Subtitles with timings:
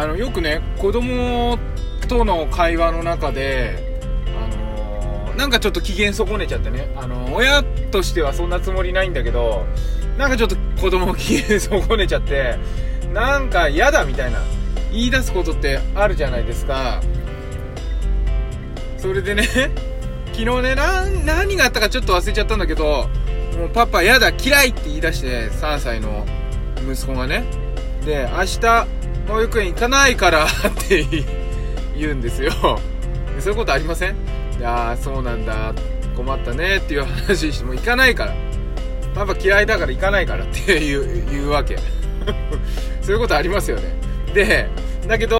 [0.00, 1.58] あのよくね子供
[2.08, 4.00] との会話の中で
[4.34, 6.90] あのなんかちょっと機嫌損ねちゃってね。
[6.96, 9.66] あの親としてはそんなつもりないんだけど
[10.16, 12.56] なんかちょっと子供機嫌損ねちゃって
[13.12, 14.38] なんか嫌だみたいな
[14.90, 17.02] 言い出すことってあるじゃないですか。
[18.96, 19.42] それでね
[20.32, 20.76] 昨日ね
[21.26, 23.06] 何があったかちょっと忘れちゃったんだけど
[23.58, 26.24] もうパパ嫌だ嫌いって言い出して3歳の
[26.90, 27.44] 息子がね。
[28.06, 30.48] で明日保育園行かないからっ
[30.88, 31.04] て
[31.96, 32.52] 言うんですよ。
[33.38, 34.16] そういうことありません？
[34.58, 35.72] いやそうなんだ。
[36.16, 38.34] 困ったねっていう話しても行かないから。
[39.14, 41.78] パパ嫌いだから行かないからっていう言うわけ。
[43.00, 43.94] そういうことありますよね。
[44.34, 44.68] で
[45.08, 45.38] だけどい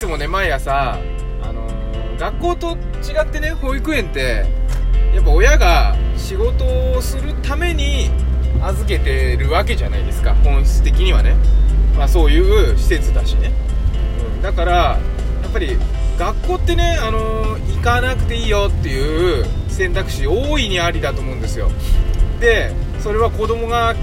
[0.00, 0.98] つもね毎朝
[1.42, 4.44] あのー、学校と違ってね保育園って
[5.14, 8.10] やっぱ親が仕事をするために
[8.68, 10.34] 預けてるわけじゃないですか。
[10.44, 11.36] 本質的にはね。
[11.96, 12.40] まあそうい
[12.74, 13.50] う施設だしね、
[14.36, 14.98] うん、だからや
[15.48, 15.78] っぱり
[16.18, 21.70] 学校ってね、あのー、行かなくていいよっていう選択肢大いにありだと思うんですよ。
[22.40, 23.94] でそれは子供が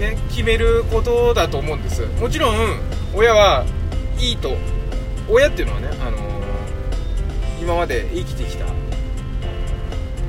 [0.00, 2.06] ね決めることだと思うんです。
[2.20, 2.56] もちろん
[3.14, 3.64] 親は
[4.18, 4.56] いいと。
[5.28, 8.66] 親っていうのはね、あのー、今まで生きてきた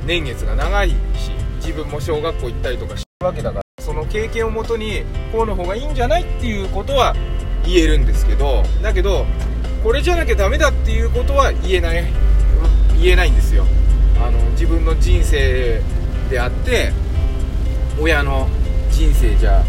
[0.06, 0.94] 年月が長いし
[1.56, 3.65] 自分も小学校行ったりとかしてるわけだから。
[3.86, 7.14] その経験をもとにこうの方がいいんじゃないっていうことは
[7.64, 9.24] 言えるんですけどだけど
[9.82, 12.26] これじゃなきゃダメだっていうことは言えない。
[13.00, 13.64] 言えないんですよ。
[14.20, 15.80] あの自分の人生
[16.30, 16.92] であって
[18.00, 18.48] 親の
[18.90, 19.62] 人生じゃ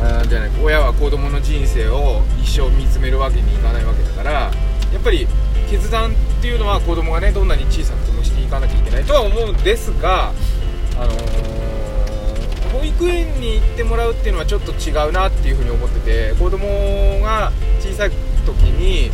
[0.00, 4.50] あじゃない親は子供の人生を一生見つめるわけにいかないわけだからや
[4.98, 5.26] っぱり
[5.70, 10.32] 決断っていうのは子供がねどんなに小さくてもしていかなきゃいけないとは思うんですが
[10.98, 11.55] あのー、
[12.76, 18.10] 保育園に行ってもらうっていうのはちょっと違うなっていうふうに思ってて子供が小さい
[18.44, 19.10] 時に、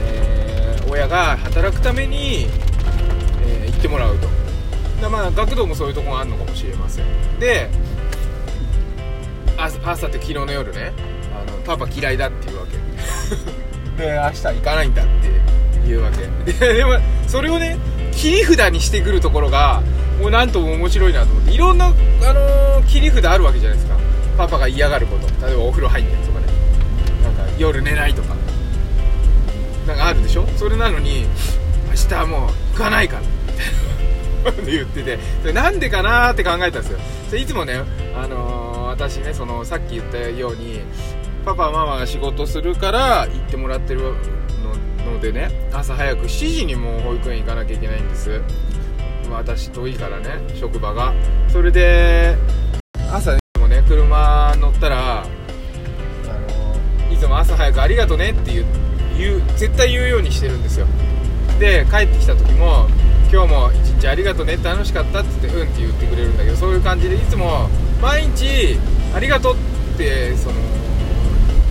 [0.00, 2.46] えー、親が働くために、
[3.44, 4.28] えー、行ってもらうと。
[5.00, 7.04] でまあ学童もそういうとこがあるのかもしれません。
[7.38, 7.68] で
[9.84, 10.92] 朝って昨日の夜ね
[11.36, 12.72] あのパパ嫌いだっていうわけ。
[14.02, 15.06] で明日行かないんだっ
[15.82, 16.52] ていうわけ。
[16.52, 17.76] ででもそれをね
[18.22, 19.82] 切り札にしてくるところが
[20.20, 21.50] もうなんとも面白いなと思って。
[21.50, 23.98] いろんな、あのー、切り札あるわけじゃないですか。
[24.38, 25.26] パパが嫌がること。
[25.44, 26.46] 例えばお風呂入ってとかね。
[27.24, 28.36] なんか夜寝ないとか。
[29.88, 30.46] なんかあるでしょ？
[30.56, 31.26] それなのに
[31.88, 33.20] 明日はもう行かないか
[34.44, 34.52] ら。
[34.52, 35.18] って言ってて。
[35.40, 37.00] それなんでかなって考えたんですよ。
[37.28, 37.80] それいつもね、
[38.14, 40.78] あのー、私ねそのさっき言ったように
[41.44, 44.14] パパママが仕事するから行ってもらってる
[45.04, 48.40] のでね朝早く7時にもう保育園行かなきゃいけないんです。
[49.30, 51.12] 私遠いからね職場が。
[51.48, 52.36] それで
[53.12, 55.26] 朝もね車乗ったら
[57.10, 58.64] いつも朝早くありがとねって言う
[59.18, 60.86] 言う絶対言うようにしてるんですよ。
[61.58, 62.88] で帰ってきた時も
[63.32, 67.68] 今日も一日ありがとね楽しかったって言ってうんって言ってくれるんだけどそういう感じでいつも
[68.00, 68.78] 毎日
[69.14, 69.56] ありがとうっ
[69.96, 70.60] てその言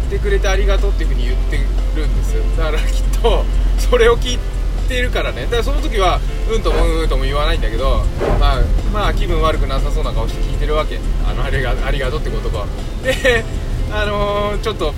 [0.08, 1.58] ってくれてありがとうっていう風に言って
[1.96, 3.46] るんですだからきっと
[3.78, 4.40] それを聞い
[4.88, 5.44] てるからね。
[5.44, 6.20] だからその時は
[6.52, 8.04] うんともうんとも言わないんだけど
[8.40, 8.62] まあ
[8.94, 11.00] まあ気分悪くなさそうな顔して聞いてるわけ。
[11.28, 12.66] あのありがありがとうって言葉
[13.04, 13.44] で
[13.92, 14.94] あのー、ちょっと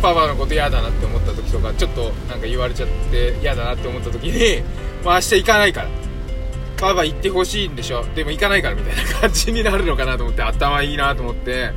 [0.00, 4.62] パパのこと嫌だなって思った時とかちょっとなんか言われちゃって嫌だなって思った時に、
[5.04, 5.88] まあ、明日行かないから。
[6.78, 8.06] パパ行ってほしいんでしょ。
[8.14, 11.72] でも行かないからみたいな感じになるのかなと思って頭いいなと思って。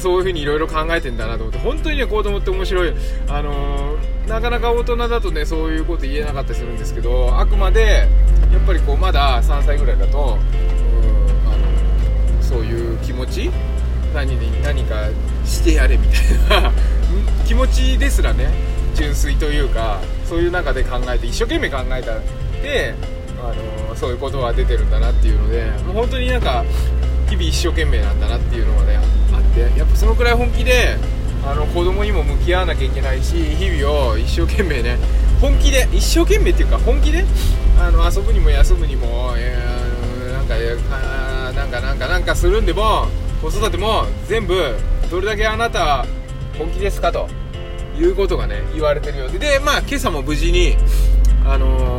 [0.00, 1.58] そういう風にいろいろ考えてんだなと思って。
[1.58, 2.94] 本当にね子供って面白い
[3.28, 3.96] あのー、
[4.28, 8.08] なかなか大人だとねそういうこと言えなかったりするんですけどあくまで
[8.52, 11.56] やっぱりこうまだ3歳ぐらいだとうんあ
[12.36, 13.50] のそういう気持ち
[14.14, 14.96] 何に何か
[15.44, 16.72] してやれみたいな
[17.46, 18.50] 気持ちですらね
[18.94, 22.14] 純粋というかそういう中で考えて一生懸命考えた
[22.62, 22.94] で
[23.40, 23.54] あ
[23.88, 26.64] のそういうことが出てるんだなっていうのでもう本当になんか
[27.28, 28.98] 日々一生懸命なんだなっていうのがね
[29.32, 30.96] あってやっぱそのくらい本気で
[31.46, 34.98] あの子供にも向き合わなきゃいけないし日々を一生懸命ね
[35.40, 37.24] 本気で一生懸命っていうか本気で
[37.78, 40.56] あの遊ぶにも休むにも、えー、なんか
[41.52, 43.06] なんかなんかなんかするんでも
[43.40, 44.74] 子育ても全部
[45.10, 46.04] どれだけあなた
[46.58, 47.28] 本気ですかと
[47.96, 50.76] いうことがね言われてるようででまあ今朝も無事に
[51.44, 51.98] あのー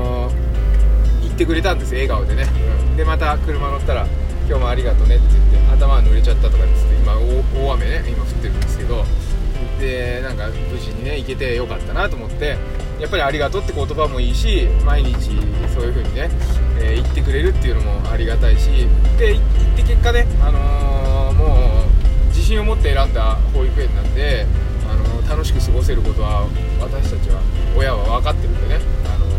[1.39, 2.43] ってくれたんです笑顔でね、
[2.91, 4.05] うん、でまた車乗ったら
[4.49, 9.05] 「今日もありがとね」って言って頭が濡れちゃったとかですね今大雨ね今降ってるんですけど
[9.79, 12.57] でなんか無事にね行けてよかったなと思って
[12.99, 15.37] やっぱりありがとうって言葉もいいし毎日
[15.71, 16.31] そういう風にね、
[16.79, 18.69] えー、言ってくれるっていうのもありがたいし
[19.19, 19.43] で行っ
[19.75, 21.83] て結果ね、あのー、も
[22.25, 24.47] う自信を持って選んだ保育園なんで、
[24.89, 26.47] あのー、楽しく過ごせることは
[26.81, 27.39] 私たちは
[27.77, 29.29] 親は分かってるんでねあのい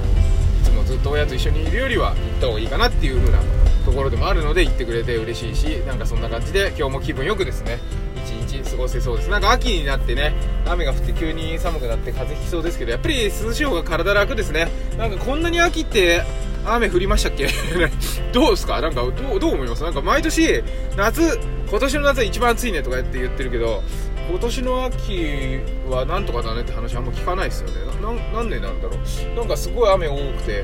[0.62, 3.40] つもずっと親と一緒にいるよりは行った方がいいかなっていう風な
[3.84, 7.78] ところでもあるので行ってくれて嬉しいしなんかそんな感じで今日も気分よくですね
[8.24, 9.30] 一日過ごせそうです。
[9.30, 10.34] なんか秋になってね
[10.66, 14.68] 雨が降って急に寒くなって風邪ひきそうですけどやっぱり涼しい方が体楽ですね。
[14.98, 16.22] なんかこんなに秋って
[16.64, 17.48] 雨降りましたっけ？
[18.32, 18.80] どうですか？
[18.80, 19.82] なんかどうどう思います？
[19.82, 20.62] なんか毎年
[20.96, 23.82] 夏今年の夏は一番暑いねとかって言ってるけど
[24.28, 27.74] 今年の秋はなんとかだねって話あんま聞かないですよね。
[28.02, 29.36] な何年なんだろう？
[29.36, 30.62] なんかすごい雨多くて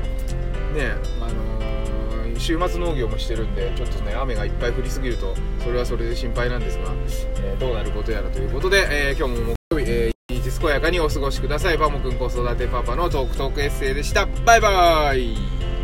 [0.75, 1.56] ねあの
[2.39, 6.93] 週末農業もしてるんでちょっとね雨がいっぱい降りすぎるとそれはそれで心配なんですが、
[7.37, 11.77] えー、どうなることやらということで、えー、今日も木曜日、えー、一日健やかにお過ごしください。
[11.77, 14.25] パモくん子育てパパのトークトークエッセイでした。
[14.45, 15.76] バイバーイ。